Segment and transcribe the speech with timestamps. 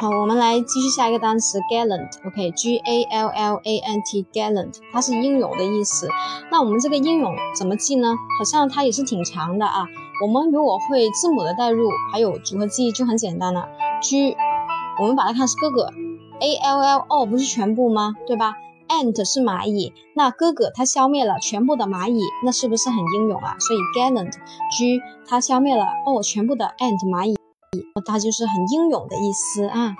[0.00, 6.08] 好，我们来继续下一个单词 gallant，OK，G A L L A N T，gallant，它是英勇的意思。
[6.50, 8.16] 那我们这个英勇怎么记呢？
[8.38, 9.84] 好像它也是挺长的啊。
[10.22, 13.68] 我们如果会字母的代入，还有组合记忆就很简单了。
[14.00, 14.34] G，
[15.02, 15.90] 我们把它看是哥哥
[16.40, 18.14] ，A L L O 不是全部吗？
[18.26, 18.54] 对吧
[18.88, 23.54] ？Ant 是蚂蚁，那哥哥他消灭了全部的蚂蚁，那是不是很英勇啊？
[23.58, 27.36] 所以 gallant，G 它消灭了哦全部的 ant 蚂蚁。
[28.04, 29.94] 他就是很英勇的意思啊。